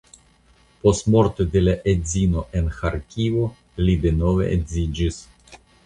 Post 0.85 1.09
morto 1.15 1.47
de 1.57 1.63
la 1.67 1.75
edzino 1.93 2.45
en 2.61 2.73
Ĥarkivo 2.79 3.47
li 3.87 3.97
denove 4.09 4.53
edziĝis. 4.59 5.27